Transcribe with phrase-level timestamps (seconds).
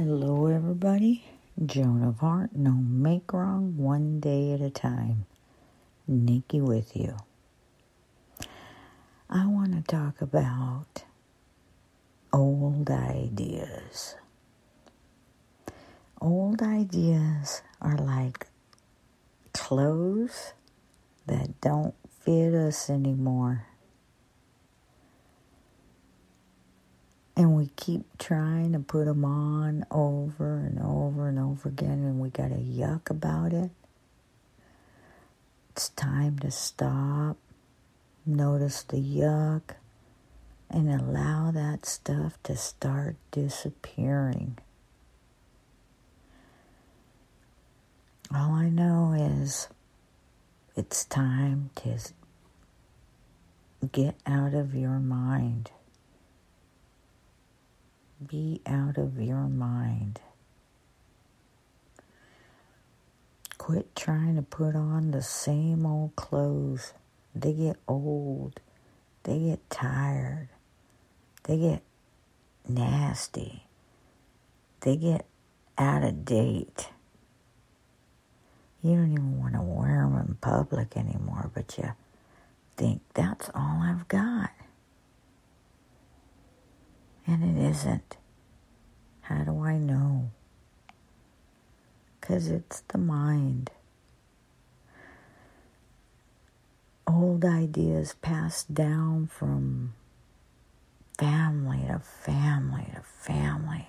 [0.00, 1.24] Hello, everybody.
[1.66, 5.26] Joan of Heart, no make wrong, one day at a time.
[6.06, 7.16] Nikki with you.
[9.28, 11.02] I want to talk about
[12.32, 14.14] old ideas.
[16.20, 18.46] Old ideas are like
[19.52, 20.52] clothes
[21.26, 23.66] that don't fit us anymore.
[27.36, 32.30] And keep trying to put them on over and over and over again, and we
[32.30, 33.70] got a yuck about it.
[35.70, 37.36] It's time to stop,
[38.26, 39.76] notice the yuck,
[40.70, 44.58] and allow that stuff to start disappearing.
[48.34, 49.68] All I know is
[50.76, 51.98] it's time to
[53.90, 55.70] get out of your mind.
[58.26, 60.20] Be out of your mind.
[63.58, 66.94] Quit trying to put on the same old clothes.
[67.34, 68.60] They get old.
[69.22, 70.48] They get tired.
[71.44, 71.82] They get
[72.68, 73.64] nasty.
[74.80, 75.26] They get
[75.78, 76.88] out of date.
[78.82, 81.90] You don't even want to wear them in public anymore, but you
[82.76, 84.50] think that's all I've got.
[87.28, 88.16] And it isn't.
[89.20, 90.30] How do I know?
[92.18, 93.70] Because it's the mind.
[97.06, 99.92] Old ideas passed down from
[101.18, 103.88] family to family to family.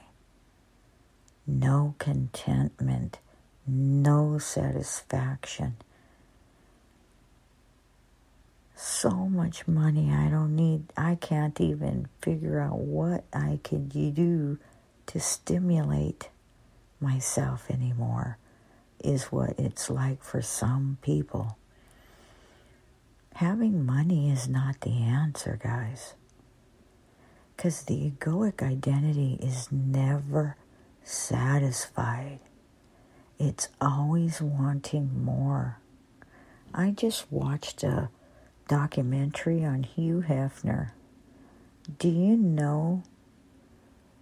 [1.48, 3.20] No contentment,
[3.66, 5.78] no satisfaction
[8.80, 10.92] so much money I don't need.
[10.98, 14.58] I can't even figure out what I could do
[15.06, 16.28] to stimulate
[17.00, 18.38] myself anymore,
[19.02, 21.58] is what it's like for some people.
[23.36, 26.16] Having money is not the answer, guys.
[27.56, 30.58] Because the egoic identity is never
[31.02, 32.40] satisfied,
[33.40, 35.78] it's always wanting more.
[36.74, 38.10] I just watched a
[38.70, 40.92] documentary on Hugh Hefner.
[41.98, 43.04] Do you know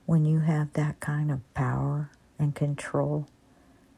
[0.06, 2.10] when you have that kind of power
[2.40, 3.28] and control?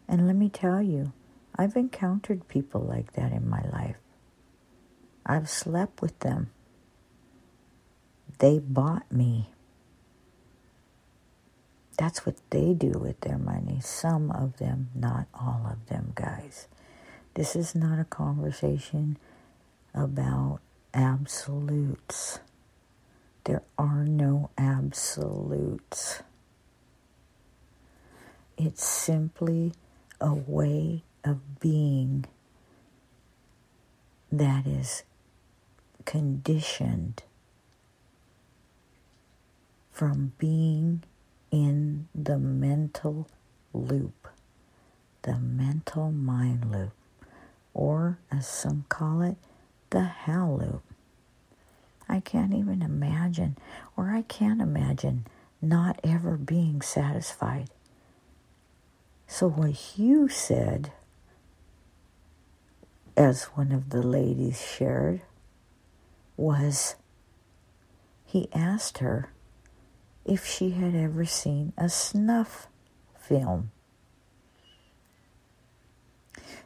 [0.08, 1.14] And let me tell you,
[1.56, 3.98] I've encountered people like that in my life.
[5.24, 6.50] I've slept with them.
[8.40, 9.52] They bought me.
[11.96, 13.82] That's what they do with their money.
[13.82, 16.68] Some of them, not all of them, guys.
[17.36, 19.18] This is not a conversation
[19.94, 20.60] about
[20.94, 22.40] absolutes.
[23.44, 26.22] There are no absolutes.
[28.58, 29.74] It's simply
[30.20, 32.26] a way of being
[34.32, 35.04] that is
[36.06, 37.24] conditioned
[39.92, 41.04] from being
[41.52, 43.28] in the mental
[43.74, 44.28] loop,
[45.24, 46.94] the mental mind loop,
[47.74, 49.38] or as some call it,
[49.90, 50.84] the hell loop.
[52.08, 53.58] I can't even imagine,
[53.96, 55.26] or I can't imagine,
[55.62, 57.70] not ever being satisfied.
[59.28, 60.92] So, what Hugh said,
[63.16, 65.22] as one of the ladies shared,
[66.36, 66.96] was
[68.26, 69.30] he asked her
[70.26, 72.68] if she had ever seen a snuff
[73.20, 73.72] film.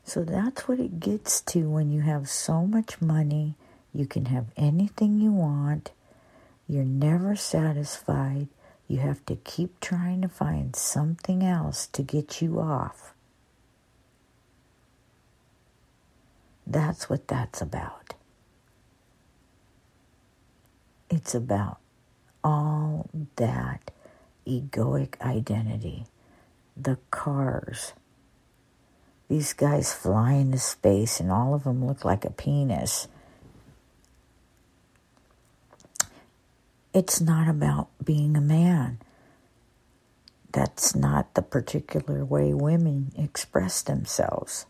[0.03, 3.55] So that's what it gets to when you have so much money.
[3.93, 5.91] You can have anything you want.
[6.67, 8.47] You're never satisfied.
[8.87, 13.13] You have to keep trying to find something else to get you off.
[16.67, 18.13] That's what that's about.
[21.09, 21.79] It's about
[22.43, 23.91] all that
[24.47, 26.05] egoic identity,
[26.75, 27.93] the cars,
[29.33, 33.07] these guys fly into space and all of them look like a penis.
[36.93, 38.99] It's not about being a man.
[40.51, 44.67] That's not the particular way women express themselves.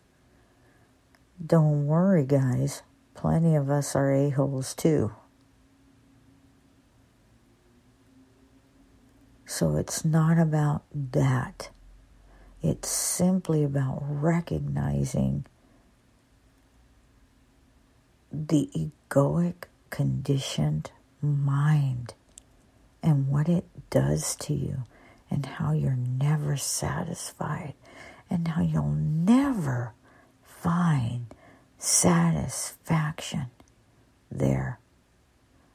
[1.45, 2.83] Don't worry, guys.
[3.15, 5.11] Plenty of us are a-holes too.
[9.45, 11.69] So it's not about that.
[12.63, 15.45] It's simply about recognizing
[18.31, 20.89] the egoic conditioned
[21.21, 22.13] mind
[23.03, 24.83] and what it does to you
[25.29, 27.73] and how you're never satisfied
[28.29, 29.91] and how you'll never
[30.41, 31.25] find
[31.77, 33.47] satisfaction
[34.31, 34.79] there.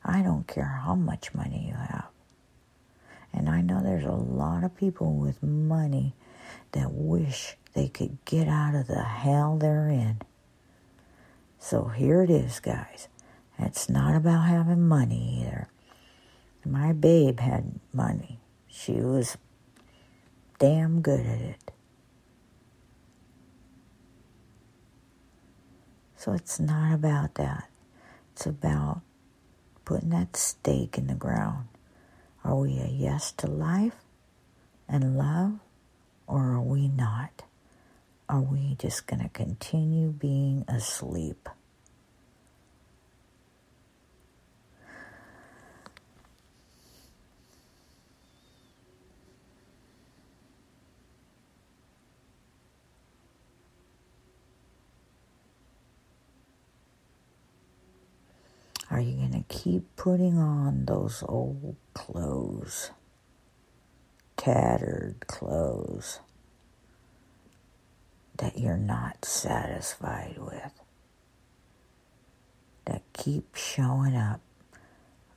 [0.02, 2.08] I don't care how much money you have.
[3.30, 6.14] And I know there's a lot of people with money
[6.72, 10.20] that wish they could get out of the hell they're in.
[11.58, 13.08] So here it is, guys.
[13.58, 15.68] It's not about having money either.
[16.64, 18.40] My babe had money.
[18.68, 19.36] She was
[20.58, 21.70] damn good at it.
[26.16, 27.68] So it's not about that.
[28.32, 29.02] It's about
[29.84, 31.68] putting that stake in the ground.
[32.44, 33.96] Are we a yes to life
[34.88, 35.58] and love,
[36.28, 37.42] or are we not?
[38.28, 41.48] Are we just going to continue being asleep?
[58.90, 62.90] Are you going to keep putting on those old clothes?
[64.48, 66.20] Tattered clothes
[68.38, 70.72] that you're not satisfied with,
[72.86, 74.40] that keep showing up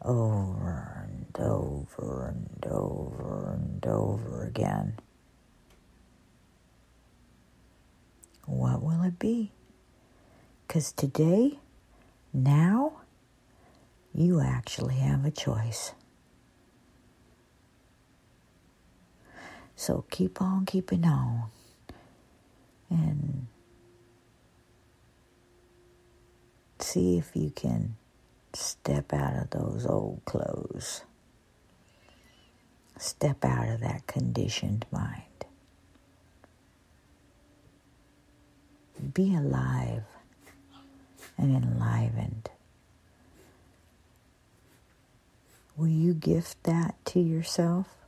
[0.02, 4.94] over and over and over and over again.
[8.46, 9.52] What will it be?
[10.66, 11.60] Because today,
[12.32, 12.94] now,
[14.14, 15.92] you actually have a choice.
[19.82, 21.46] So keep on keeping on
[22.88, 23.48] and
[26.78, 27.96] see if you can
[28.54, 31.02] step out of those old clothes.
[33.00, 35.24] Step out of that conditioned mind.
[39.16, 40.04] Be alive
[41.40, 42.52] and enlivened.
[45.76, 48.01] Will you gift that to yourself?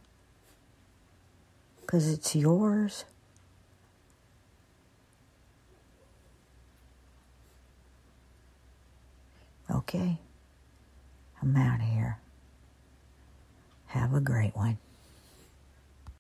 [1.94, 3.06] Because it's yours.
[9.70, 10.18] Okay,
[11.40, 12.18] I'm out of here.
[13.86, 14.80] Have a great one.